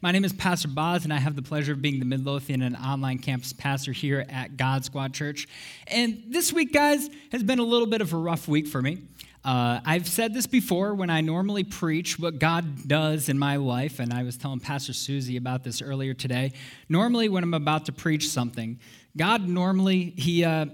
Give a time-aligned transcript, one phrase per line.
[0.00, 2.76] My name is Pastor Boz, and I have the pleasure of being the Midlothian and
[2.76, 5.48] online campus pastor here at God Squad Church.
[5.88, 8.98] And this week, guys, has been a little bit of a rough week for me.
[9.44, 13.98] Uh, I've said this before when I normally preach what God does in my life,
[13.98, 16.52] and I was telling Pastor Susie about this earlier today.
[16.88, 18.78] Normally, when I'm about to preach something,
[19.16, 20.66] God normally, He, uh,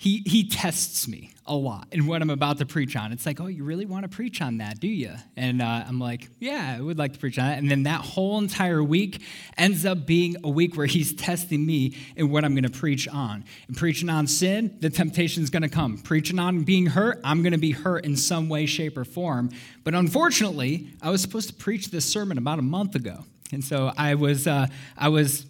[0.00, 3.12] he, he tests me a lot in what I'm about to preach on.
[3.12, 5.12] It's like, oh, you really want to preach on that, do you?
[5.36, 7.58] And uh, I'm like, yeah, I would like to preach on that.
[7.58, 9.20] And then that whole entire week
[9.58, 13.08] ends up being a week where he's testing me in what I'm going to preach
[13.08, 13.44] on.
[13.68, 15.98] And preaching on sin, the temptation is going to come.
[15.98, 19.50] Preaching on being hurt, I'm going to be hurt in some way, shape, or form.
[19.84, 23.26] But unfortunately, I was supposed to preach this sermon about a month ago.
[23.52, 25.44] And so I was, uh, I was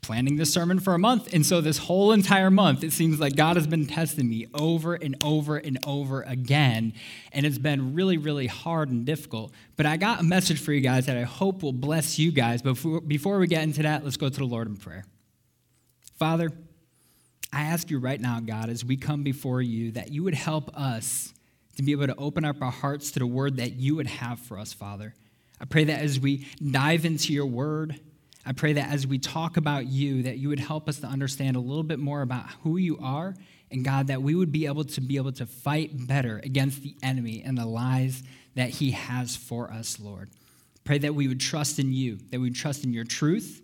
[0.00, 1.32] planning this sermon for a month.
[1.32, 4.94] And so, this whole entire month, it seems like God has been testing me over
[4.94, 6.92] and over and over again.
[7.32, 9.52] And it's been really, really hard and difficult.
[9.76, 12.62] But I got a message for you guys that I hope will bless you guys.
[12.62, 12.74] But
[13.08, 15.04] before we get into that, let's go to the Lord in prayer.
[16.18, 16.50] Father,
[17.52, 20.76] I ask you right now, God, as we come before you, that you would help
[20.76, 21.32] us
[21.76, 24.38] to be able to open up our hearts to the word that you would have
[24.38, 25.14] for us, Father.
[25.60, 28.00] I pray that as we dive into your word,
[28.46, 31.56] I pray that as we talk about you, that you would help us to understand
[31.56, 33.34] a little bit more about who you are,
[33.70, 36.94] and God, that we would be able to be able to fight better against the
[37.02, 38.22] enemy and the lies
[38.54, 40.30] that he has for us, Lord.
[40.84, 43.62] Pray that we would trust in you, that we would trust in your truth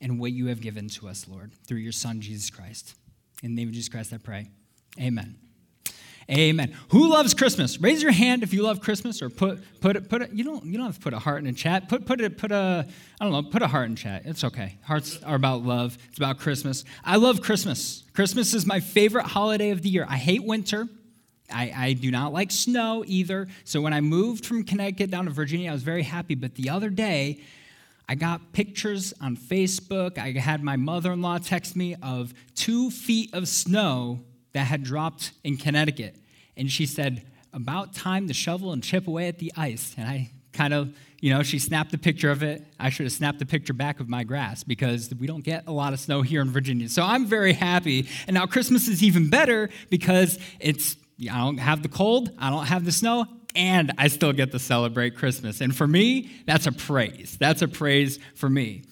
[0.00, 2.94] and what you have given to us, Lord, through your Son, Jesus Christ.
[3.42, 4.50] In the name of Jesus Christ, I pray.
[5.00, 5.43] Amen.
[6.30, 6.74] Amen.
[6.88, 7.80] Who loves Christmas?
[7.80, 10.32] Raise your hand if you love Christmas, or put put it put it.
[10.32, 11.88] You don't you don't have to put a heart in a chat.
[11.88, 12.86] Put put it put a
[13.20, 13.50] I don't know.
[13.50, 14.22] Put a heart in chat.
[14.24, 14.78] It's okay.
[14.82, 15.98] Hearts are about love.
[16.08, 16.84] It's about Christmas.
[17.04, 18.04] I love Christmas.
[18.14, 20.06] Christmas is my favorite holiday of the year.
[20.08, 20.88] I hate winter.
[21.52, 23.48] I, I do not like snow either.
[23.64, 26.34] So when I moved from Connecticut down to Virginia, I was very happy.
[26.34, 27.40] But the other day,
[28.08, 30.18] I got pictures on Facebook.
[30.18, 34.20] I had my mother in law text me of two feet of snow
[34.52, 36.16] that had dropped in Connecticut.
[36.56, 39.94] And she said, About time to shovel and chip away at the ice.
[39.96, 42.64] And I kind of, you know, she snapped a picture of it.
[42.78, 45.72] I should have snapped a picture back of my grass because we don't get a
[45.72, 46.88] lot of snow here in Virginia.
[46.88, 48.08] So I'm very happy.
[48.26, 50.96] And now Christmas is even better because it's,
[51.30, 54.58] I don't have the cold, I don't have the snow, and I still get to
[54.58, 55.60] celebrate Christmas.
[55.60, 57.36] And for me, that's a praise.
[57.38, 58.82] That's a praise for me.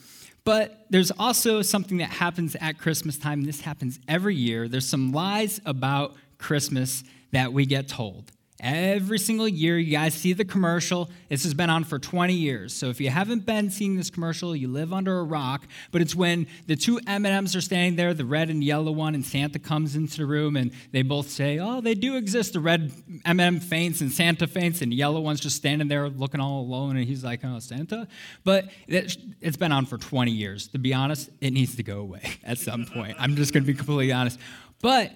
[0.44, 3.44] But there's also something that happens at Christmas time.
[3.44, 4.68] This happens every year.
[4.68, 8.32] There's some lies about Christmas that we get told.
[8.62, 11.10] Every single year, you guys see the commercial.
[11.28, 12.72] This has been on for 20 years.
[12.72, 15.66] So if you haven't been seeing this commercial, you live under a rock.
[15.90, 19.26] But it's when the two M&Ms are standing there, the red and yellow one, and
[19.26, 22.92] Santa comes into the room, and they both say, "Oh, they do exist." The red
[23.24, 26.96] M&M faints, and Santa faints, and the yellow one's just standing there looking all alone,
[26.96, 28.06] and he's like, "Oh, Santa."
[28.44, 30.68] But it's been on for 20 years.
[30.68, 33.16] To be honest, it needs to go away at some point.
[33.18, 34.38] I'm just going to be completely honest.
[34.80, 35.12] But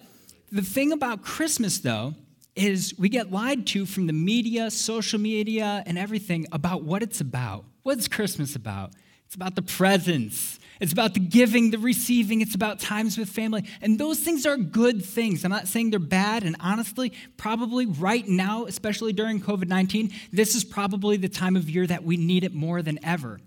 [0.51, 2.15] the thing about Christmas, though
[2.55, 7.21] is we get lied to from the media, social media, and everything about what it's
[7.21, 7.65] about.
[7.83, 8.93] What's Christmas about?
[9.27, 10.59] It's about the presents.
[10.81, 12.41] It's about the giving, the receiving.
[12.41, 13.65] It's about times with family.
[13.81, 15.45] And those things are good things.
[15.45, 16.45] I'm not saying they're bad.
[16.45, 21.69] And honestly, probably right now, especially during COVID 19, this is probably the time of
[21.69, 23.41] year that we need it more than ever.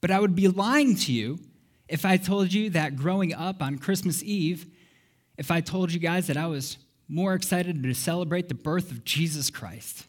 [0.00, 1.38] But I would be lying to you
[1.88, 4.66] if I told you that growing up on Christmas Eve,
[5.38, 9.04] if I told you guys that I was more excited to celebrate the birth of
[9.04, 10.06] Jesus Christ.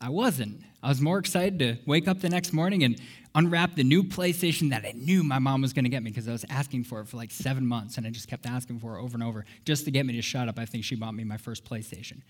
[0.00, 0.62] I wasn't.
[0.82, 3.00] I was more excited to wake up the next morning and
[3.34, 6.26] unwrap the new PlayStation that I knew my mom was going to get me because
[6.26, 8.96] I was asking for it for like seven months and I just kept asking for
[8.96, 10.58] it over and over just to get me to shut up.
[10.58, 12.22] I think she bought me my first PlayStation.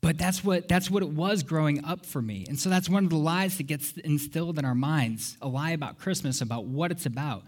[0.00, 2.44] But that's what, that's what it was growing up for me.
[2.48, 5.70] And so that's one of the lies that gets instilled in our minds a lie
[5.70, 7.44] about Christmas, about what it's about.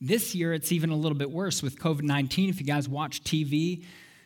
[0.00, 2.48] This year, it's even a little bit worse with COVID 19.
[2.48, 3.84] If you guys watch TV,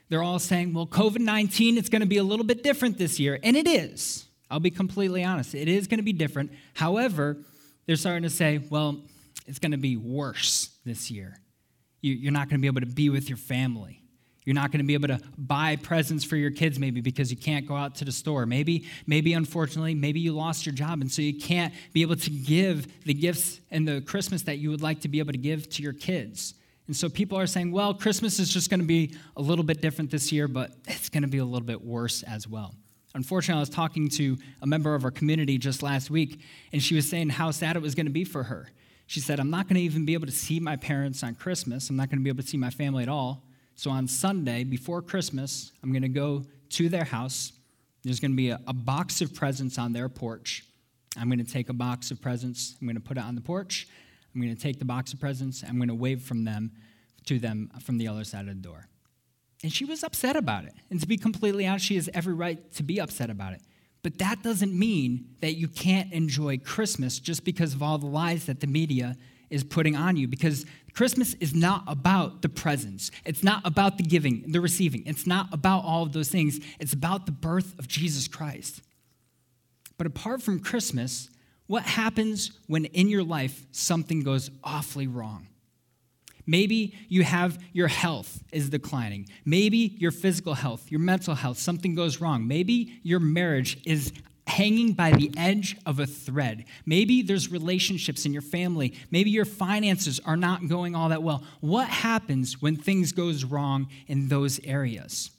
[0.09, 3.19] they're all saying, well, COVID 19, it's going to be a little bit different this
[3.19, 3.39] year.
[3.43, 4.27] And it is.
[4.51, 5.55] I'll be completely honest.
[5.55, 6.53] It is going to be different.
[6.75, 7.39] However,
[7.87, 9.03] they're starting to say, well,
[9.47, 11.41] it's going to be worse this year.
[12.01, 14.04] You're not going to be able to be with your family.
[14.45, 17.37] You're not going to be able to buy presents for your kids maybe because you
[17.37, 18.45] can't go out to the store.
[18.45, 22.31] Maybe maybe unfortunately maybe you lost your job and so you can't be able to
[22.31, 25.69] give the gifts and the Christmas that you would like to be able to give
[25.71, 26.55] to your kids.
[26.87, 29.81] And so people are saying, well, Christmas is just going to be a little bit
[29.81, 32.75] different this year, but it's going to be a little bit worse as well.
[33.15, 36.41] Unfortunately, I was talking to a member of our community just last week,
[36.73, 38.69] and she was saying how sad it was going to be for her.
[39.07, 41.89] She said, I'm not going to even be able to see my parents on Christmas.
[41.89, 43.44] I'm not going to be able to see my family at all.
[43.77, 47.53] So on Sunday, before Christmas, I'm going to go to their house.
[48.03, 50.65] There's going to be a, a box of presents on their porch.
[51.17, 53.41] I'm going to take a box of presents, I'm going to put it on the
[53.41, 53.87] porch,
[54.35, 56.73] I'm going to take the box of presents, I'm going to wave from them
[57.27, 58.89] to them from the other side of the door.
[59.63, 60.75] And she was upset about it.
[60.91, 63.63] And to be completely honest, she has every right to be upset about it.
[64.03, 68.47] But that doesn't mean that you can't enjoy Christmas just because of all the lies
[68.47, 69.17] that the media
[69.51, 70.29] is putting on you.
[70.29, 75.27] Because Christmas is not about the presents, it's not about the giving, the receiving, it's
[75.27, 76.61] not about all of those things.
[76.79, 78.83] It's about the birth of Jesus Christ.
[79.97, 81.31] But apart from Christmas,
[81.67, 85.49] what happens when in your life something goes awfully wrong?
[86.47, 89.29] Maybe you have your health is declining.
[89.45, 92.47] Maybe your physical health, your mental health, something goes wrong.
[92.47, 94.13] Maybe your marriage is
[94.47, 96.65] hanging by the edge of a thread.
[96.85, 98.95] Maybe there's relationships in your family.
[99.11, 101.43] Maybe your finances are not going all that well.
[101.61, 105.31] What happens when things goes wrong in those areas?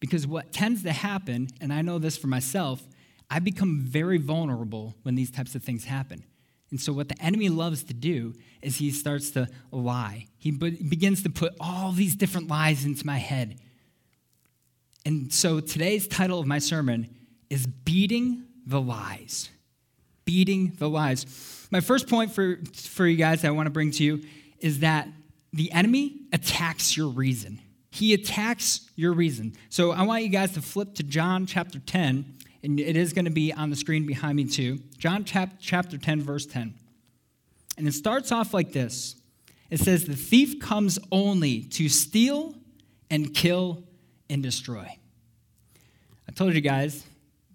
[0.00, 2.82] Because what tends to happen, and I know this for myself,
[3.30, 6.24] I become very vulnerable when these types of things happen.
[6.70, 10.26] And so, what the enemy loves to do is he starts to lie.
[10.36, 13.60] He begins to put all these different lies into my head.
[15.04, 17.08] And so, today's title of my sermon
[17.50, 19.50] is Beating the Lies.
[20.24, 21.68] Beating the Lies.
[21.70, 24.24] My first point for, for you guys that I want to bring to you
[24.60, 25.08] is that
[25.52, 27.60] the enemy attacks your reason.
[27.90, 29.54] He attacks your reason.
[29.70, 33.26] So, I want you guys to flip to John chapter 10 and it is going
[33.26, 34.80] to be on the screen behind me too.
[34.98, 36.74] John chap- chapter 10, verse 10.
[37.78, 39.16] And it starts off like this
[39.70, 42.54] it says, The thief comes only to steal
[43.10, 43.84] and kill
[44.28, 44.98] and destroy.
[46.28, 47.04] I told you guys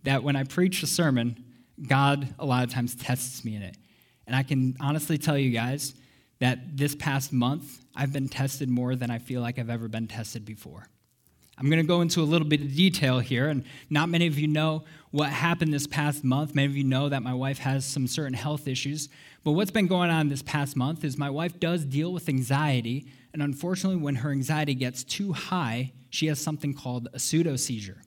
[0.03, 1.43] that when I preach a sermon,
[1.87, 3.77] God a lot of times tests me in it.
[4.27, 5.93] And I can honestly tell you guys
[6.39, 10.07] that this past month, I've been tested more than I feel like I've ever been
[10.07, 10.87] tested before.
[11.57, 14.39] I'm going to go into a little bit of detail here, and not many of
[14.39, 16.55] you know what happened this past month.
[16.55, 19.09] Many of you know that my wife has some certain health issues.
[19.43, 23.05] But what's been going on this past month is my wife does deal with anxiety,
[23.33, 28.01] and unfortunately, when her anxiety gets too high, she has something called a pseudo seizure.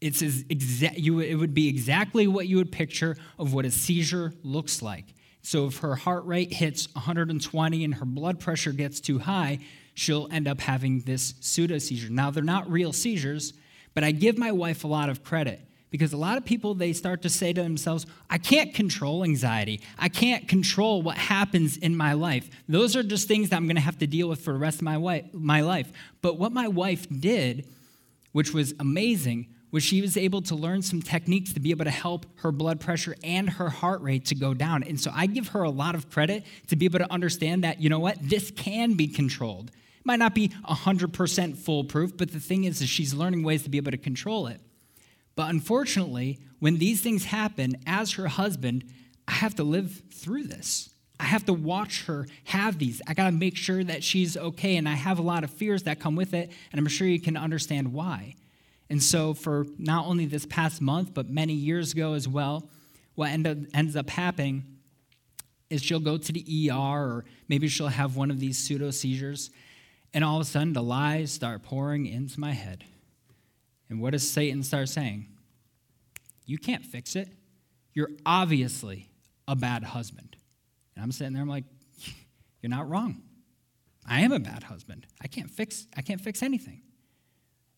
[0.00, 4.32] It's exa- you, it would be exactly what you would picture of what a seizure
[4.42, 5.06] looks like.
[5.42, 9.60] So if her heart rate hits 120 and her blood pressure gets too high,
[9.94, 12.10] she'll end up having this pseudo seizure.
[12.10, 13.52] Now, they're not real seizures,
[13.92, 15.60] but I give my wife a lot of credit
[15.94, 19.80] because a lot of people they start to say to themselves i can't control anxiety
[19.96, 23.76] i can't control what happens in my life those are just things that i'm going
[23.76, 26.50] to have to deal with for the rest of my, wife, my life but what
[26.50, 27.68] my wife did
[28.32, 31.90] which was amazing was she was able to learn some techniques to be able to
[31.90, 35.48] help her blood pressure and her heart rate to go down and so i give
[35.48, 38.52] her a lot of credit to be able to understand that you know what this
[38.52, 43.12] can be controlled It might not be 100% foolproof, but the thing is, is she's
[43.12, 44.60] learning ways to be able to control it.
[45.34, 48.84] But unfortunately, when these things happen, as her husband,
[49.26, 50.90] I have to live through this.
[51.18, 53.00] I have to watch her have these.
[53.06, 54.76] I got to make sure that she's okay.
[54.76, 56.50] And I have a lot of fears that come with it.
[56.70, 58.34] And I'm sure you can understand why.
[58.90, 62.68] And so, for not only this past month, but many years ago as well,
[63.14, 64.64] what end up, ends up happening
[65.70, 69.50] is she'll go to the ER or maybe she'll have one of these pseudo seizures.
[70.12, 72.84] And all of a sudden, the lies start pouring into my head.
[73.88, 75.26] And what does Satan start saying?
[76.46, 77.28] You can't fix it.
[77.94, 79.08] You're obviously
[79.48, 80.36] a bad husband.
[80.94, 81.64] And I'm sitting there, I'm like,
[82.60, 83.22] you're not wrong.
[84.06, 85.06] I am a bad husband.
[85.22, 86.82] I can't fix, I can't fix anything.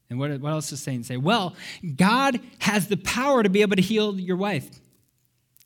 [0.09, 1.17] And what, what else does Satan say?
[1.17, 1.55] Well,
[1.97, 4.69] God has the power to be able to heal your wife.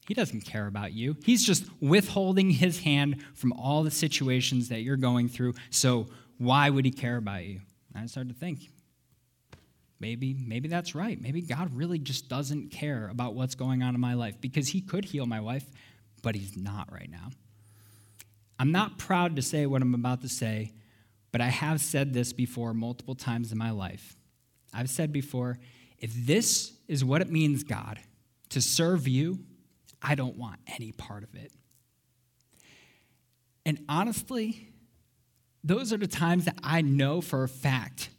[0.08, 1.16] He doesn't care about you.
[1.24, 5.54] He's just withholding his hand from all the situations that you're going through.
[5.70, 7.60] So why would he care about you?
[7.94, 8.70] And I started to think,
[10.00, 11.20] maybe, maybe that's right.
[11.20, 14.80] Maybe God really just doesn't care about what's going on in my life because he
[14.80, 15.70] could heal my wife,
[16.22, 17.28] but he's not right now.
[18.58, 20.72] I'm not proud to say what I'm about to say,
[21.30, 24.16] but I have said this before multiple times in my life.
[24.72, 25.58] I've said before,
[25.98, 27.98] if this is what it means, God,
[28.50, 29.40] to serve you,
[30.02, 31.52] I don't want any part of it.
[33.66, 34.68] And honestly,
[35.62, 38.10] those are the times that I know for a fact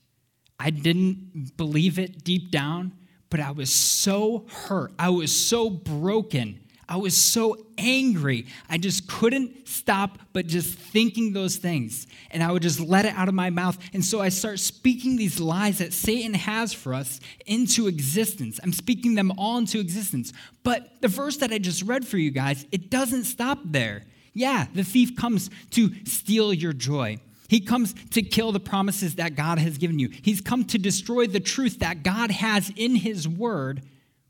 [0.60, 2.94] I didn't believe it deep down,
[3.32, 4.92] but I was so hurt.
[5.00, 6.60] I was so broken.
[6.92, 8.48] I was so angry.
[8.70, 12.06] I just couldn't stop but just thinking those things.
[12.32, 13.78] And I would just let it out of my mouth.
[13.94, 18.60] And so I start speaking these lies that Satan has for us into existence.
[18.62, 20.34] I'm speaking them all into existence.
[20.64, 24.04] But the verse that I just read for you guys, it doesn't stop there.
[24.34, 27.20] Yeah, the thief comes to steal your joy.
[27.48, 30.10] He comes to kill the promises that God has given you.
[30.10, 33.82] He's come to destroy the truth that God has in His Word,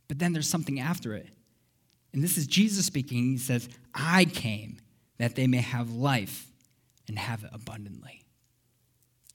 [0.07, 1.27] but then there's something after it.
[2.13, 3.31] And this is Jesus speaking.
[3.31, 4.77] He says, I came
[5.17, 6.47] that they may have life
[7.07, 8.21] and have it abundantly.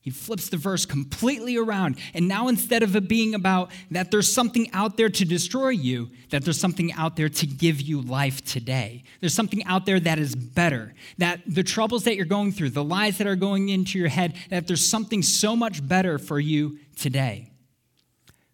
[0.07, 1.99] He flips the verse completely around.
[2.15, 6.11] And now, instead of it being about that there's something out there to destroy you,
[6.31, 9.03] that there's something out there to give you life today.
[9.19, 10.95] There's something out there that is better.
[11.19, 14.37] That the troubles that you're going through, the lies that are going into your head,
[14.49, 17.51] that there's something so much better for you today.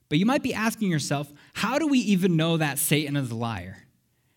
[0.08, 3.34] But you might be asking yourself, how do we even know that Satan is a
[3.34, 3.81] liar?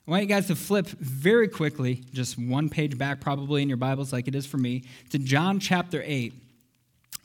[0.07, 3.77] I want you guys to flip very quickly, just one page back, probably in your
[3.77, 6.33] Bibles, like it is for me, to John chapter 8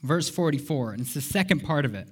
[0.02, 2.08] verse 44, and it's the second part of it.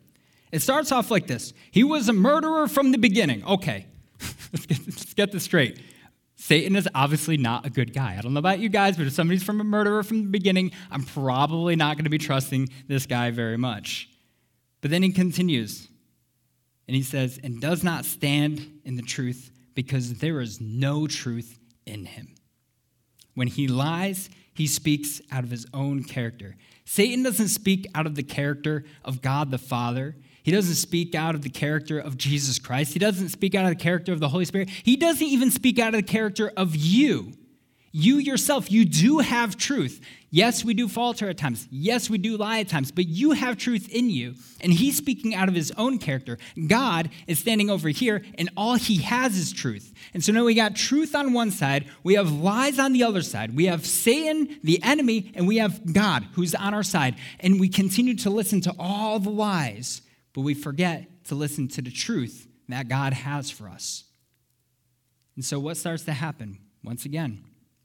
[0.52, 3.44] It starts off like this He was a murderer from the beginning.
[3.46, 3.86] Okay,
[4.52, 5.80] let's, get, let's get this straight.
[6.36, 8.16] Satan is obviously not a good guy.
[8.16, 10.70] I don't know about you guys, but if somebody's from a murderer from the beginning,
[10.90, 14.08] I'm probably not going to be trusting this guy very much.
[14.80, 15.88] But then he continues,
[16.86, 21.56] and he says, and does not stand in the truth because there is no truth
[21.86, 22.34] in him.
[23.36, 26.56] When he lies, he speaks out of his own character.
[26.84, 30.16] Satan doesn't speak out of the character of God the Father.
[30.42, 32.92] He doesn't speak out of the character of Jesus Christ.
[32.92, 34.68] He doesn't speak out of the character of the Holy Spirit.
[34.68, 37.34] He doesn't even speak out of the character of you.
[37.98, 40.00] You yourself, you do have truth.
[40.30, 41.66] Yes, we do falter at times.
[41.68, 44.36] Yes, we do lie at times, but you have truth in you.
[44.60, 46.38] And he's speaking out of his own character.
[46.68, 49.92] God is standing over here, and all he has is truth.
[50.14, 53.20] And so now we got truth on one side, we have lies on the other
[53.20, 53.56] side.
[53.56, 57.16] We have Satan, the enemy, and we have God, who's on our side.
[57.40, 60.02] And we continue to listen to all the lies,
[60.34, 64.04] but we forget to listen to the truth that God has for us.
[65.34, 66.58] And so what starts to happen?
[66.84, 67.42] Once again,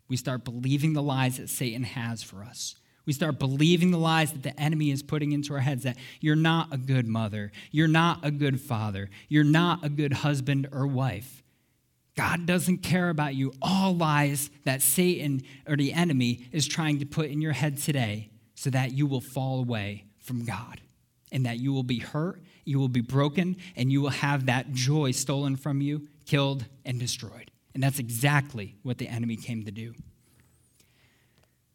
[0.07, 2.75] we start believing the lies that Satan has for us.
[3.05, 6.35] We start believing the lies that the enemy is putting into our heads that you're
[6.35, 10.87] not a good mother, you're not a good father, you're not a good husband or
[10.87, 11.43] wife.
[12.15, 13.53] God doesn't care about you.
[13.61, 18.29] All lies that Satan or the enemy is trying to put in your head today
[18.55, 20.79] so that you will fall away from God
[21.31, 24.71] and that you will be hurt, you will be broken, and you will have that
[24.71, 27.49] joy stolen from you, killed, and destroyed.
[27.73, 29.93] And that's exactly what the enemy came to do.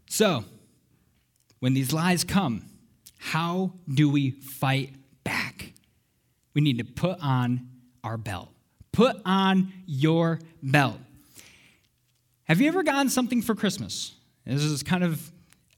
[0.09, 0.45] So,
[1.59, 2.64] when these lies come,
[3.19, 5.73] how do we fight back?
[6.55, 7.69] We need to put on
[8.05, 8.49] our belt.
[8.93, 10.99] Put on your belt.
[12.45, 14.14] Have you ever gotten something for Christmas?
[14.47, 15.31] This is kind of,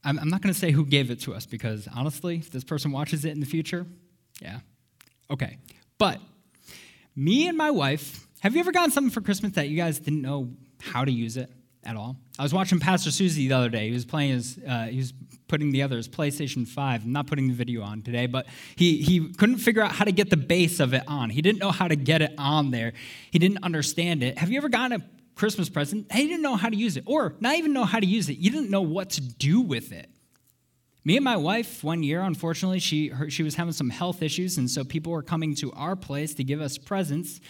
[0.04, 2.92] I'm, not going to say who gave it to us because honestly, if this person
[2.92, 3.86] watches it in the future,
[4.40, 4.60] yeah,
[5.30, 5.58] okay.
[5.98, 6.20] But
[7.16, 10.22] me and my wife have you ever gotten something for Christmas that you guys didn't
[10.22, 11.50] know how to use it
[11.84, 12.16] at all?
[12.38, 13.88] I was watching Pastor Susie the other day.
[13.88, 15.12] He was playing his, uh, he was
[15.46, 17.04] putting together his PlayStation 5.
[17.04, 20.12] I'm not putting the video on today, but he, he couldn't figure out how to
[20.12, 21.28] get the base of it on.
[21.28, 22.94] He didn't know how to get it on there.
[23.30, 24.38] He didn't understand it.
[24.38, 25.04] Have you ever gotten a
[25.34, 26.10] Christmas present?
[26.10, 28.38] He didn't know how to use it, or not even know how to use it.
[28.38, 30.08] You didn't know what to do with it.
[31.04, 34.56] Me and my wife, one year, unfortunately, she, her, she was having some health issues,
[34.56, 37.40] and so people were coming to our place to give us presents.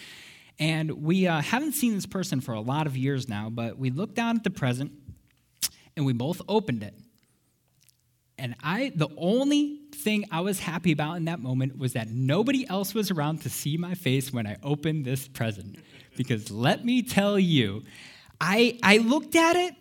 [0.61, 3.91] And we uh, haven't seen this person for a lot of years now, but we
[3.91, 4.93] looked down at the present
[5.97, 6.95] and we both opened it.
[8.37, 12.69] And I, the only thing I was happy about in that moment was that nobody
[12.69, 15.79] else was around to see my face when I opened this present.
[16.17, 17.83] Because let me tell you,
[18.41, 19.75] I, I looked at it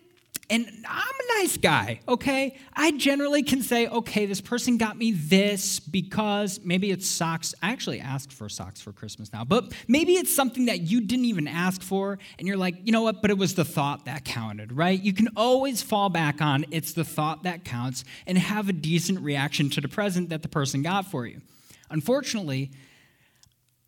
[0.50, 2.58] and I'm a nice guy, okay?
[2.74, 7.54] I generally can say, okay, this person got me this because maybe it's socks.
[7.62, 11.26] I actually asked for socks for Christmas now, but maybe it's something that you didn't
[11.26, 14.24] even ask for, and you're like, you know what, but it was the thought that
[14.24, 15.00] counted, right?
[15.00, 19.20] You can always fall back on it's the thought that counts and have a decent
[19.20, 21.40] reaction to the present that the person got for you.
[21.90, 22.70] Unfortunately,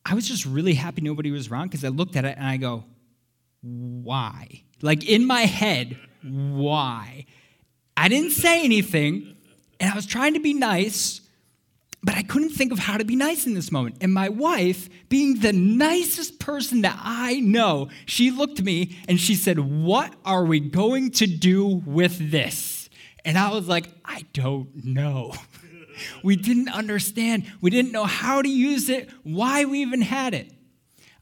[0.04, 2.56] I was just really happy nobody was around because I looked at it and I
[2.56, 2.84] go,
[3.62, 4.62] why?
[4.82, 7.26] Like in my head, why?
[7.96, 9.36] I didn't say anything,
[9.80, 11.20] and I was trying to be nice,
[12.02, 13.96] but I couldn't think of how to be nice in this moment.
[14.00, 19.20] And my wife, being the nicest person that I know, she looked at me and
[19.20, 22.90] she said, What are we going to do with this?
[23.24, 25.32] And I was like, I don't know.
[26.24, 27.44] we didn't understand.
[27.60, 30.50] We didn't know how to use it, why we even had it.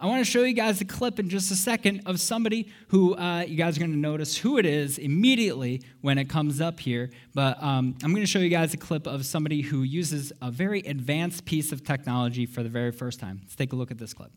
[0.03, 3.15] I want to show you guys a clip in just a second of somebody who
[3.17, 6.81] uh, you guys are going to notice who it is immediately when it comes up
[6.81, 7.11] here.
[7.35, 10.51] But um, I'm going to show you guys a clip of somebody who uses a
[10.51, 13.41] very advanced piece of technology for the very first time.
[13.43, 14.31] Let's take a look at this clip.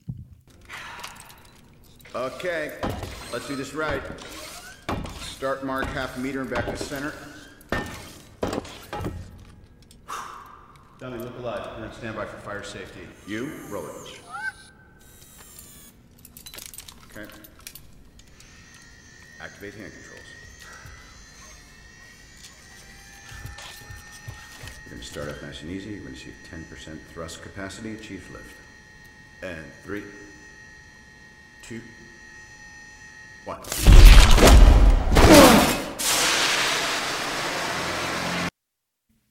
[2.14, 2.74] Okay,
[3.32, 4.04] let's do this right.
[5.22, 7.14] Start mark half a meter and back to center.
[11.00, 11.70] Dummy, look alive.
[11.78, 13.08] You're on standby for fire safety.
[13.28, 14.23] You, roll it.
[17.16, 17.30] Okay.
[19.40, 20.22] Activate hand controls.
[24.84, 25.92] You're going to start off nice and easy.
[25.92, 28.56] You're going to see 10% thrust capacity, chief lift.
[29.44, 30.04] And three,
[31.62, 31.82] two,
[33.46, 33.60] one.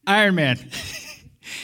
[0.06, 0.58] Iron Man.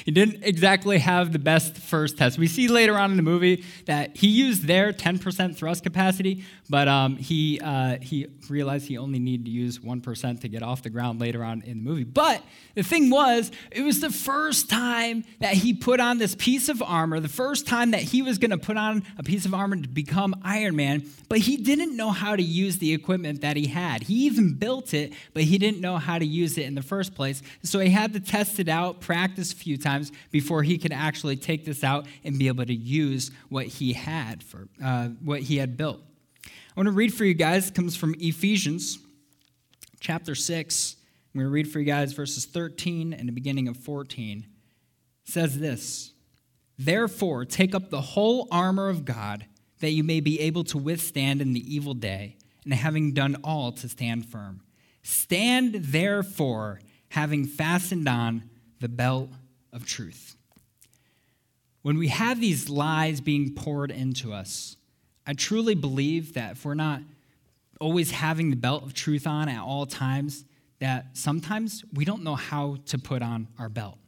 [0.08, 2.38] He didn't exactly have the best first test.
[2.38, 6.88] We see later on in the movie that he used their 10% thrust capacity, but
[6.88, 10.88] um, he, uh, he realized he only needed to use 1% to get off the
[10.88, 12.04] ground later on in the movie.
[12.04, 12.42] But
[12.74, 16.82] the thing was, it was the first time that he put on this piece of
[16.82, 19.76] armor, the first time that he was going to put on a piece of armor
[19.76, 23.66] to become Iron Man, but he didn't know how to use the equipment that he
[23.66, 24.04] had.
[24.04, 27.14] He even built it, but he didn't know how to use it in the first
[27.14, 27.42] place.
[27.62, 29.97] So he had to test it out, practice a few times
[30.30, 34.42] before he could actually take this out and be able to use what he had
[34.42, 36.00] for uh, what he had built.
[36.44, 37.68] I want to read for you guys.
[37.68, 38.98] It comes from Ephesians
[40.00, 40.96] chapter 6.
[41.34, 44.46] I'm going to read for you guys verses 13 and the beginning of 14.
[45.26, 46.12] It says this
[46.78, 49.46] Therefore, take up the whole armor of God,
[49.80, 53.72] that you may be able to withstand in the evil day, and having done all
[53.72, 54.60] to stand firm.
[55.02, 58.48] Stand therefore, having fastened on
[58.80, 59.30] the belt
[59.72, 60.36] of truth.
[61.82, 64.76] When we have these lies being poured into us,
[65.26, 67.02] I truly believe that if we're not
[67.80, 70.44] always having the belt of truth on at all times,
[70.80, 73.98] that sometimes we don't know how to put on our belt.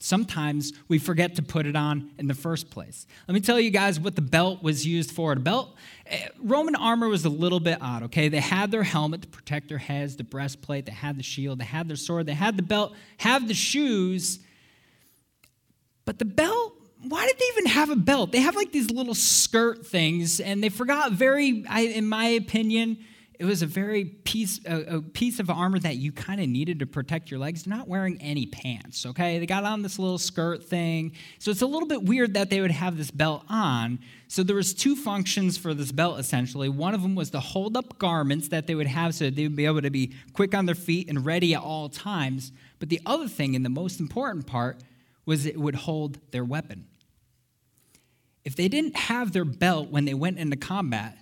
[0.00, 3.04] Sometimes we forget to put it on in the first place.
[3.26, 5.34] Let me tell you guys what the belt was used for.
[5.34, 5.74] The belt,
[6.06, 8.28] eh, Roman armor was a little bit odd, okay?
[8.28, 11.64] They had their helmet to protect their heads, the breastplate, they had the shield, they
[11.64, 14.38] had their sword, they had the belt, have the shoes.
[16.08, 16.72] But the belt
[17.02, 18.32] why did they even have a belt?
[18.32, 23.04] They have like these little skirt things, and they forgot very, I, in my opinion,
[23.38, 26.78] it was a very piece, a, a piece of armor that you kind of needed
[26.78, 27.66] to protect your legs.
[27.66, 29.38] Not wearing any pants, okay?
[29.38, 31.12] They got on this little skirt thing.
[31.38, 34.00] So it's a little bit weird that they would have this belt on.
[34.26, 36.70] So there was two functions for this belt, essentially.
[36.70, 39.56] One of them was to hold up garments that they would have so they would
[39.56, 42.50] be able to be quick on their feet and ready at all times.
[42.80, 44.82] But the other thing, and the most important part,
[45.28, 46.86] was it would hold their weapon.
[48.46, 51.18] If they didn't have their belt when they went into combat,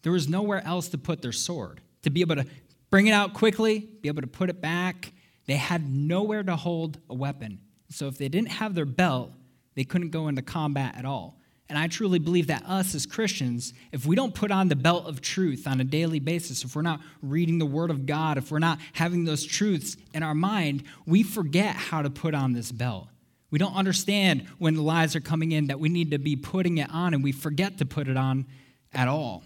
[0.00, 1.82] there was nowhere else to put their sword.
[2.04, 2.46] To be able to
[2.88, 5.12] bring it out quickly, be able to put it back,
[5.44, 7.60] they had nowhere to hold a weapon.
[7.90, 9.32] So if they didn't have their belt,
[9.74, 11.38] they couldn't go into combat at all.
[11.68, 15.04] And I truly believe that us as Christians, if we don't put on the belt
[15.04, 18.50] of truth on a daily basis, if we're not reading the Word of God, if
[18.50, 22.72] we're not having those truths in our mind, we forget how to put on this
[22.72, 23.08] belt.
[23.52, 26.78] We don't understand when the lies are coming in that we need to be putting
[26.78, 28.46] it on, and we forget to put it on
[28.94, 29.44] at all.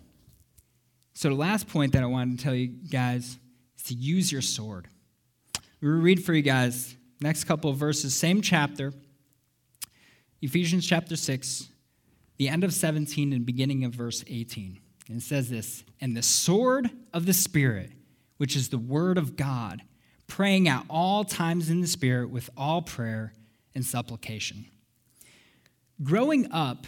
[1.13, 3.37] So, the last point that I wanted to tell you guys
[3.77, 4.87] is to use your sword.
[5.81, 8.93] We read for you guys next couple of verses, same chapter,
[10.41, 11.69] Ephesians chapter 6,
[12.37, 14.79] the end of 17 and beginning of verse 18.
[15.09, 17.91] And it says this And the sword of the Spirit,
[18.37, 19.83] which is the word of God,
[20.29, 23.33] praying at all times in the Spirit with all prayer
[23.77, 24.67] and supplication.
[26.03, 26.87] Growing up,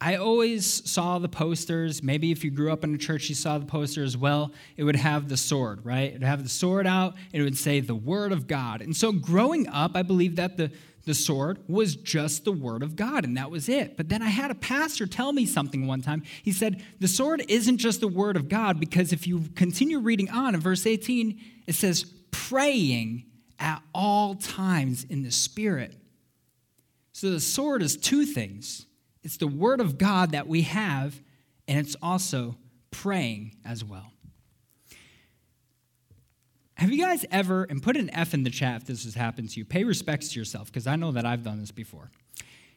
[0.00, 2.02] I always saw the posters.
[2.02, 4.50] Maybe if you grew up in a church, you saw the poster as well.
[4.76, 6.10] It would have the sword, right?
[6.10, 8.80] It would have the sword out, and it would say the Word of God.
[8.82, 10.72] And so growing up, I believed that the,
[11.04, 13.96] the sword was just the Word of God, and that was it.
[13.96, 16.24] But then I had a pastor tell me something one time.
[16.42, 20.28] He said, The sword isn't just the Word of God, because if you continue reading
[20.30, 23.26] on in verse 18, it says, praying
[23.60, 26.01] at all times in the Spirit.
[27.22, 28.84] So the sword is two things
[29.22, 31.20] it's the word of God that we have,
[31.68, 32.56] and it's also
[32.90, 34.12] praying as well.
[36.74, 39.50] Have you guys ever, and put an F in the chat if this has happened
[39.50, 42.10] to you, pay respects to yourself, because I know that I've done this before.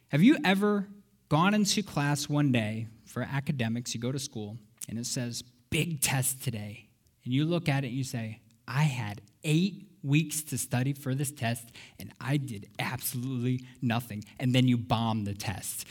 [0.10, 0.88] Have you ever
[1.28, 6.02] gone into class one day for academics, you go to school, and it says, big
[6.02, 6.88] test today,
[7.24, 11.16] and you look at it and you say, I had eight weeks to study for
[11.16, 14.24] this test, and I did absolutely nothing.
[14.40, 15.86] And then you bomb the test.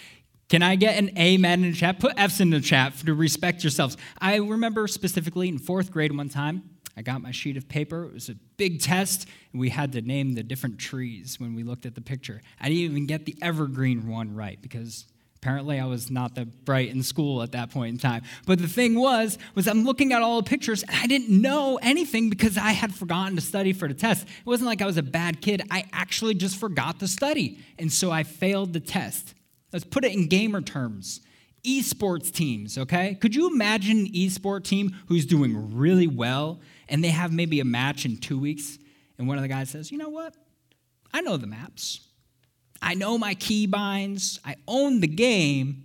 [0.49, 1.99] Can I get an amen in the chat?
[1.99, 3.97] Put F's in the chat to respect yourselves.
[4.21, 8.05] I remember specifically in fourth grade one time, I got my sheet of paper.
[8.05, 11.63] It was a big test, and we had to name the different trees when we
[11.65, 12.41] looked at the picture.
[12.61, 15.07] I didn't even get the evergreen one right because
[15.45, 18.23] Apparently, I was not that bright in school at that point in time.
[18.47, 21.79] But the thing was, was I'm looking at all the pictures and I didn't know
[21.83, 24.27] anything because I had forgotten to study for the test.
[24.27, 25.61] It wasn't like I was a bad kid.
[25.71, 27.59] I actually just forgot to study.
[27.79, 29.35] And so I failed the test.
[29.71, 31.21] Let's put it in gamer terms.
[31.63, 33.15] esports teams, okay?
[33.15, 37.67] Could you imagine an esport team who's doing really well and they have maybe a
[37.67, 38.79] match in two weeks
[39.19, 40.35] and one of the guys says, you know what?
[41.13, 42.01] I know the maps.
[42.85, 44.39] I know my keybinds.
[44.45, 45.85] I own the game.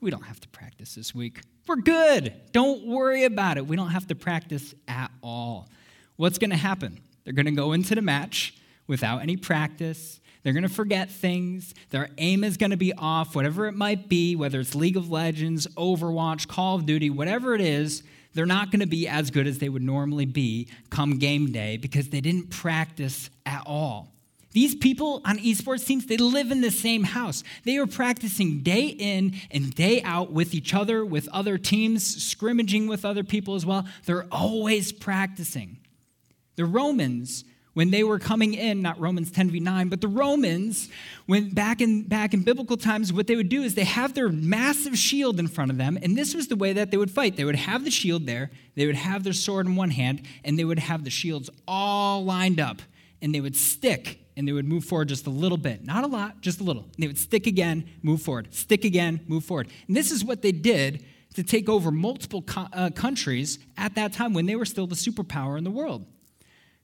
[0.00, 1.40] We don't have to practice this week.
[1.66, 2.32] We're good.
[2.52, 3.66] Don't worry about it.
[3.66, 5.68] We don't have to practice at all.
[6.16, 7.00] What's going to happen?
[7.24, 8.54] They're going to go into the match
[8.86, 10.20] without any practice.
[10.42, 11.74] They're going to forget things.
[11.90, 15.10] Their aim is going to be off, whatever it might be, whether it's League of
[15.10, 18.04] Legends, Overwatch, Call of Duty, whatever it is.
[18.34, 21.76] They're not going to be as good as they would normally be come game day
[21.78, 24.12] because they didn't practice at all.
[24.52, 27.42] These people on esports teams, they live in the same house.
[27.64, 32.86] They are practicing day in and day out with each other, with other teams, scrimmaging
[32.86, 33.86] with other people as well.
[34.04, 35.78] They're always practicing.
[36.56, 40.90] The Romans, when they were coming in, not Romans 10 v 9, but the Romans,
[41.24, 44.28] when back in back in biblical times, what they would do is they have their
[44.28, 47.36] massive shield in front of them, and this was the way that they would fight.
[47.36, 50.58] They would have the shield there, they would have their sword in one hand, and
[50.58, 52.82] they would have the shields all lined up,
[53.22, 55.84] and they would stick and they would move forward just a little bit.
[55.84, 56.82] Not a lot, just a little.
[56.82, 59.68] And they would stick again, move forward, stick again, move forward.
[59.86, 64.12] And this is what they did to take over multiple co- uh, countries at that
[64.12, 66.06] time when they were still the superpower in the world.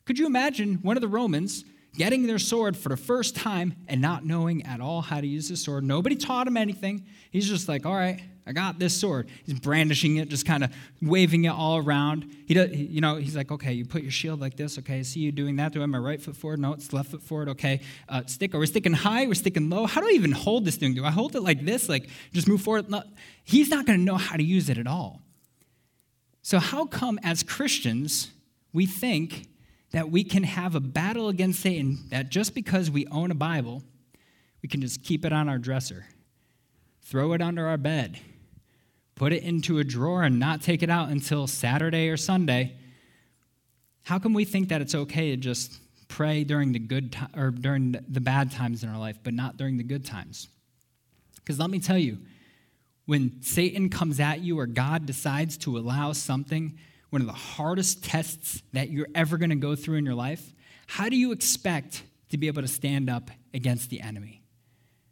[0.05, 4.01] Could you imagine one of the Romans getting their sword for the first time and
[4.01, 5.85] not knowing at all how to use his sword?
[5.85, 7.07] Nobody taught him anything.
[7.31, 9.29] He's just like, all right, I got this sword.
[9.45, 12.35] He's brandishing it, just kind of waving it all around.
[12.47, 14.79] He does, you know, he's like, okay, you put your shield like this.
[14.79, 15.73] Okay, I see you doing that.
[15.73, 16.59] Do I have my right foot forward?
[16.59, 17.51] No, it's left foot forward.
[17.51, 18.55] Okay, uh, stick.
[18.55, 19.27] Are we sticking high?
[19.27, 19.87] We're sticking low.
[19.87, 20.95] How do I even hold this thing?
[20.95, 21.89] Do I hold it like this?
[21.89, 22.89] Like just move forward?
[22.91, 23.03] No.
[23.45, 25.21] He's not going to know how to use it at all.
[26.41, 28.31] So how come as Christians
[28.73, 29.49] we think
[29.91, 33.83] that we can have a battle against Satan that just because we own a Bible,
[34.63, 36.07] we can just keep it on our dresser,
[37.03, 38.21] throw it under our bed?
[39.19, 42.77] Put it into a drawer and not take it out until Saturday or Sunday,
[44.05, 45.77] how can we think that it's okay to just
[46.07, 49.57] pray during the good to- or during the bad times in our life, but not
[49.57, 50.47] during the good times?
[51.37, 52.19] Because let me tell you,
[53.07, 56.79] when Satan comes at you or God decides to allow something,
[57.11, 60.53] one of the hardest tests that you're ever going to go through in your life,
[60.87, 64.38] how do you expect to be able to stand up against the enemy?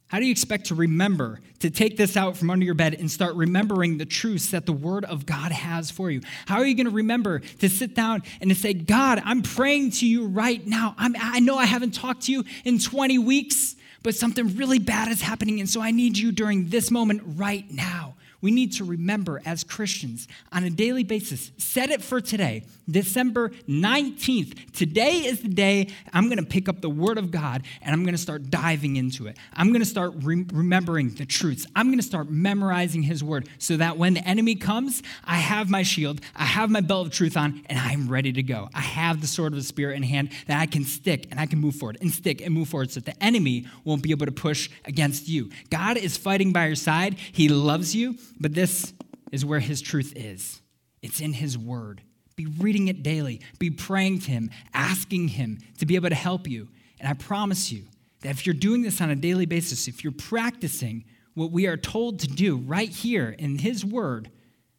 [0.08, 3.10] How do you expect to remember to take this out from under your bed and
[3.10, 6.20] start remembering the truths that the Word of God has for you?
[6.46, 9.90] How are you going to remember to sit down and to say, God, I'm praying
[9.92, 10.94] to you right now.
[10.96, 15.08] I'm, I know I haven't talked to you in 20 weeks, but something really bad
[15.08, 18.14] is happening, and so I need you during this moment right now.
[18.40, 21.50] We need to remember as Christians on a daily basis.
[21.56, 24.72] Set it for today, December 19th.
[24.72, 28.02] Today is the day I'm going to pick up the Word of God and I'm
[28.02, 29.36] going to start diving into it.
[29.52, 31.66] I'm going to start re- remembering the truths.
[31.74, 35.70] I'm going to start memorizing His Word so that when the enemy comes, I have
[35.70, 38.68] my shield, I have my belt of truth on, and I'm ready to go.
[38.74, 41.46] I have the sword of the Spirit in hand that I can stick and I
[41.46, 44.26] can move forward and stick and move forward so that the enemy won't be able
[44.26, 45.50] to push against you.
[45.70, 48.16] God is fighting by your side, He loves you.
[48.38, 48.92] But this
[49.32, 50.60] is where his truth is
[51.02, 52.02] it's in his word.
[52.36, 56.46] Be reading it daily, be praying to him, asking him to be able to help
[56.46, 56.68] you.
[57.00, 57.84] And I promise you
[58.20, 61.76] that if you're doing this on a daily basis, if you're practicing what we are
[61.76, 64.30] told to do right here in his word,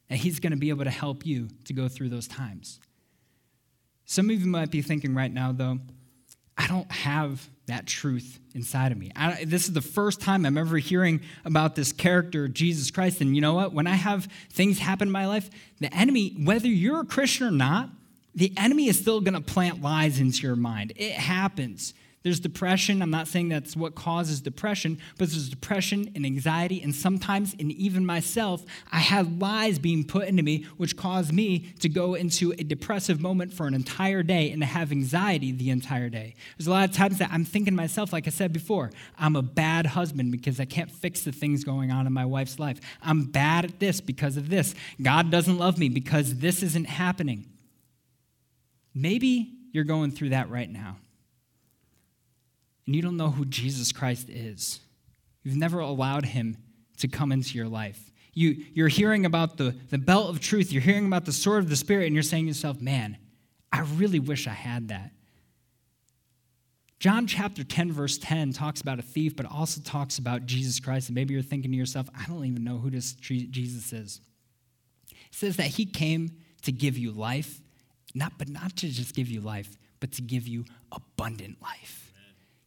[0.09, 2.79] that he's going to be able to help you to go through those times.
[4.05, 5.79] Some of you might be thinking right now, though,
[6.57, 9.11] I don't have that truth inside of me.
[9.15, 13.21] I, this is the first time I'm ever hearing about this character, Jesus Christ.
[13.21, 13.73] And you know what?
[13.73, 17.51] When I have things happen in my life, the enemy, whether you're a Christian or
[17.51, 17.89] not,
[18.33, 20.93] the enemy is still going to plant lies into your mind.
[20.95, 21.93] It happens.
[22.23, 23.01] There's depression.
[23.01, 26.81] I'm not saying that's what causes depression, but there's depression and anxiety.
[26.81, 31.73] And sometimes, in even myself, I had lies being put into me, which caused me
[31.79, 35.69] to go into a depressive moment for an entire day and to have anxiety the
[35.69, 36.33] entire day.
[36.57, 39.35] There's a lot of times that I'm thinking to myself, like I said before, I'm
[39.35, 42.79] a bad husband because I can't fix the things going on in my wife's life.
[43.01, 44.73] I'm bad at this because of this.
[45.01, 47.45] God doesn't love me because this isn't happening.
[48.95, 50.97] Maybe you're going through that right now
[52.87, 54.79] and you don't know who Jesus Christ is.
[55.43, 56.57] You've never allowed him
[56.97, 58.11] to come into your life.
[58.33, 61.69] You, you're hearing about the, the belt of truth, you're hearing about the sword of
[61.69, 63.17] the Spirit, and you're saying to yourself, man,
[63.71, 65.11] I really wish I had that.
[66.99, 71.09] John chapter 10, verse 10 talks about a thief, but also talks about Jesus Christ.
[71.09, 74.21] And maybe you're thinking to yourself, I don't even know who this Jesus is.
[75.11, 76.31] It says that he came
[76.63, 77.61] to give you life,
[78.15, 82.06] not, but not to just give you life, but to give you abundant life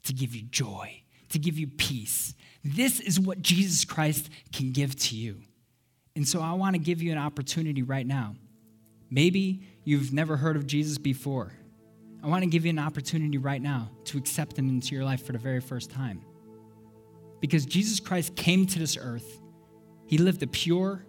[0.04, 2.34] to give you joy, to give you peace.
[2.64, 5.42] This is what Jesus Christ can give to you.
[6.16, 8.36] And so I want to give you an opportunity right now.
[9.10, 11.52] Maybe you've never heard of Jesus before.
[12.22, 15.24] I want to give you an opportunity right now to accept him into your life
[15.24, 16.22] for the very first time.
[17.40, 19.40] Because Jesus Christ came to this earth,
[20.06, 21.06] he lived a pure,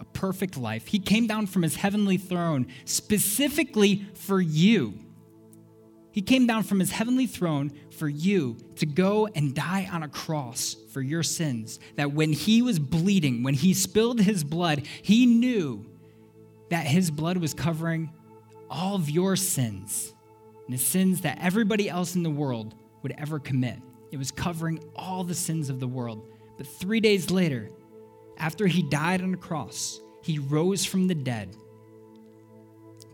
[0.00, 0.86] a perfect life.
[0.86, 4.98] He came down from his heavenly throne specifically for you.
[6.14, 10.08] He came down from his heavenly throne for you to go and die on a
[10.08, 11.80] cross for your sins.
[11.96, 15.84] That when he was bleeding, when he spilled his blood, he knew
[16.70, 18.12] that his blood was covering
[18.70, 20.14] all of your sins
[20.68, 23.80] and the sins that everybody else in the world would ever commit.
[24.12, 26.28] It was covering all the sins of the world.
[26.56, 27.70] But three days later,
[28.38, 31.56] after he died on the cross, he rose from the dead,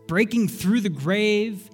[0.05, 1.67] breaking through the grave,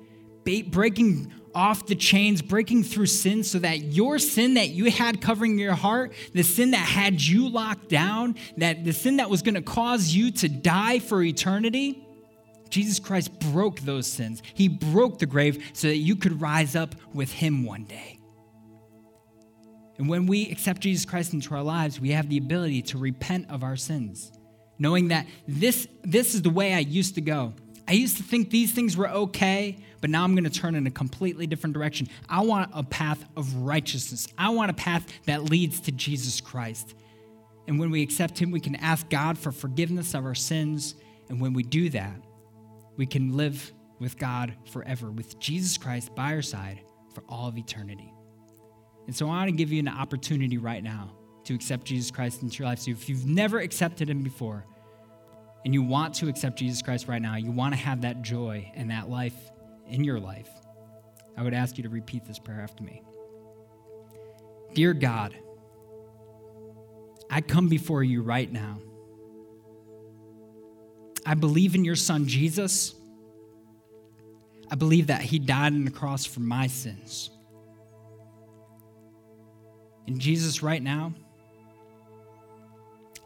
[0.72, 5.58] breaking off the chains, breaking through sin so that your sin that you had covering
[5.58, 9.56] your heart, the sin that had you locked down, that the sin that was going
[9.56, 12.06] to cause you to die for eternity,
[12.70, 14.44] Jesus Christ broke those sins.
[14.54, 18.20] He broke the grave so that you could rise up with him one day.
[19.98, 23.50] And when we accept Jesus Christ into our lives, we have the ability to repent
[23.50, 24.32] of our sins,
[24.78, 27.54] knowing that this, this is the way I used to go.
[27.88, 30.86] I used to think these things were okay, but now I'm going to turn in
[30.88, 32.10] a completely different direction.
[32.28, 34.28] I want a path of righteousness.
[34.38, 36.96] I want a path that leads to Jesus Christ.
[37.68, 40.96] And when we accept Him, we can ask God for forgiveness of our sins.
[41.30, 42.22] And when we do that,
[42.98, 46.82] we can live with God forever, with Jesus Christ by our side
[47.14, 48.14] for all of eternity.
[49.08, 52.42] And so I want to give you an opportunity right now to accept Jesus Christ
[52.42, 52.80] into your life.
[52.80, 54.66] So if you've never accepted Him before,
[55.68, 58.72] and you want to accept Jesus Christ right now, you want to have that joy
[58.74, 59.36] and that life
[59.90, 60.48] in your life,
[61.36, 63.04] I would ask you to repeat this prayer after me.
[64.74, 65.36] Dear God,
[67.30, 68.80] I come before you right now.
[71.26, 72.96] I believe in your son Jesus.
[74.72, 77.30] I believe that he died on the cross for my sins.
[80.08, 81.14] And Jesus, right now,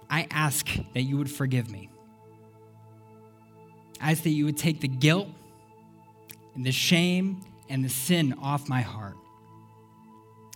[0.10, 1.90] I ask that you would forgive me.
[4.02, 5.28] I ask that you would take the guilt
[6.56, 9.16] and the shame and the sin off my heart.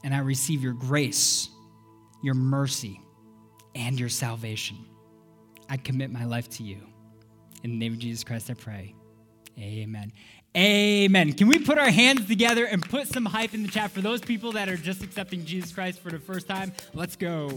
[0.03, 1.49] And I receive your grace,
[2.23, 2.99] your mercy,
[3.75, 4.77] and your salvation.
[5.69, 6.81] I commit my life to you.
[7.63, 8.95] In the name of Jesus Christ, I pray.
[9.57, 10.11] Amen.
[10.55, 11.33] Amen.
[11.33, 14.21] Can we put our hands together and put some hype in the chat for those
[14.21, 16.71] people that are just accepting Jesus Christ for the first time?
[16.93, 17.51] Let's go.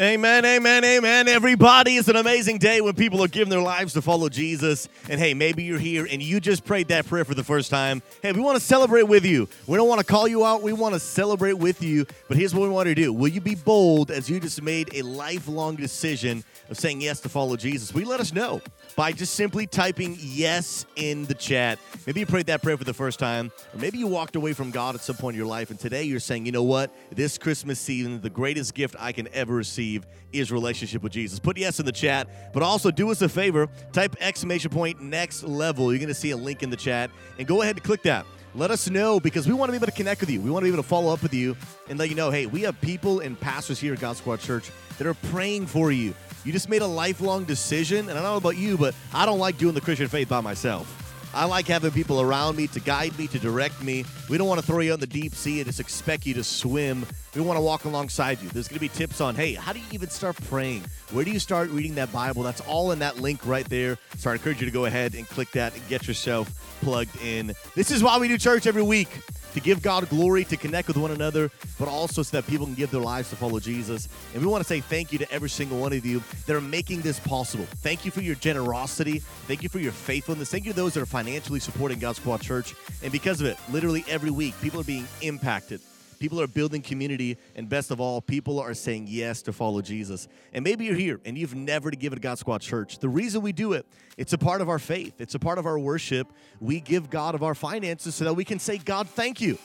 [0.00, 1.26] Amen, amen, amen.
[1.26, 4.88] Everybody, it's an amazing day when people are giving their lives to follow Jesus.
[5.08, 8.00] And hey, maybe you're here and you just prayed that prayer for the first time.
[8.22, 9.48] Hey, we want to celebrate with you.
[9.66, 12.06] We don't want to call you out, we want to celebrate with you.
[12.28, 14.94] But here's what we want to do Will you be bold as you just made
[14.94, 17.94] a lifelong decision of saying yes to follow Jesus?
[17.94, 18.60] We let us know
[18.96, 21.78] by just simply typing yes in the chat.
[22.06, 24.70] Maybe you prayed that prayer for the first time, or maybe you walked away from
[24.70, 26.94] God at some point in your life, and today you're saying, you know what?
[27.10, 31.38] This Christmas season, the greatest gift I can ever receive is relationship with Jesus.
[31.38, 35.42] Put yes in the chat, but also do us a favor, type exclamation point next
[35.42, 35.92] level.
[35.92, 38.26] You're going to see a link in the chat, and go ahead and click that.
[38.54, 40.40] Let us know because we want to be able to connect with you.
[40.40, 41.54] We want to be able to follow up with you
[41.88, 44.70] and let you know, hey, we have people and pastors here at God Squad Church
[44.96, 46.14] that are praying for you.
[46.44, 49.38] You just made a lifelong decision, and I don't know about you, but I don't
[49.38, 50.94] like doing the Christian faith by myself.
[51.34, 54.04] I like having people around me to guide me, to direct me.
[54.30, 56.42] We don't want to throw you in the deep sea and just expect you to
[56.42, 57.04] swim.
[57.34, 58.48] We want to walk alongside you.
[58.48, 60.84] There's going to be tips on, hey, how do you even start praying?
[61.12, 62.42] Where do you start reading that Bible?
[62.42, 63.98] That's all in that link right there.
[64.16, 67.52] So I encourage you to go ahead and click that and get yourself plugged in.
[67.74, 69.08] This is why we do church every week
[69.54, 72.74] to give God glory, to connect with one another, but also so that people can
[72.74, 74.08] give their lives to follow Jesus.
[74.34, 76.60] And we want to say thank you to every single one of you that are
[76.60, 77.66] making this possible.
[77.76, 79.18] Thank you for your generosity.
[79.46, 80.50] Thank you for your faithfulness.
[80.50, 82.74] Thank you to those that are financially supporting God Squad Church.
[83.02, 85.80] And because of it, literally every week, people are being impacted.
[86.18, 90.28] People are building community, and best of all, people are saying yes to follow Jesus.
[90.52, 92.98] And maybe you're here and you've never given God Squad Church.
[92.98, 95.66] The reason we do it, it's a part of our faith, it's a part of
[95.66, 96.32] our worship.
[96.60, 99.58] We give God of our finances so that we can say, God, thank you.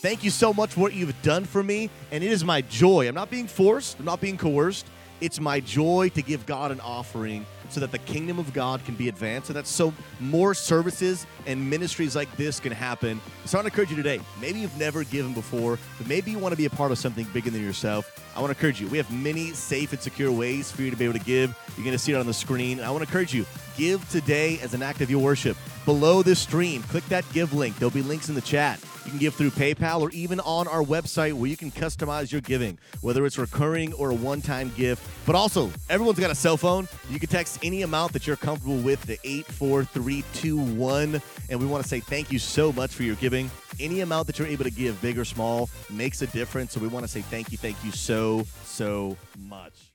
[0.00, 1.90] Thank you so much for what you've done for me.
[2.12, 3.08] And it is my joy.
[3.08, 4.86] I'm not being forced, I'm not being coerced.
[5.20, 8.94] It's my joy to give God an offering so that the kingdom of God can
[8.94, 13.20] be advanced and that so more services and ministries like this can happen.
[13.44, 14.20] So I want to encourage you today.
[14.40, 17.26] Maybe you've never given before, but maybe you want to be a part of something
[17.32, 18.18] bigger than yourself.
[18.36, 18.88] I want to encourage you.
[18.88, 21.56] We have many safe and secure ways for you to be able to give.
[21.76, 22.78] You're going to see it on the screen.
[22.78, 23.44] And I want to encourage you
[23.76, 25.56] give today as an act of your worship.
[25.84, 27.76] Below this stream, click that give link.
[27.78, 28.80] There'll be links in the chat.
[29.08, 32.42] You can give through PayPal or even on our website where you can customize your
[32.42, 35.02] giving, whether it's recurring or a one time gift.
[35.24, 36.86] But also, everyone's got a cell phone.
[37.08, 41.20] You can text any amount that you're comfortable with to 84321.
[41.48, 43.50] And we want to say thank you so much for your giving.
[43.80, 46.72] Any amount that you're able to give, big or small, makes a difference.
[46.72, 49.87] So we want to say thank you, thank you so, so much.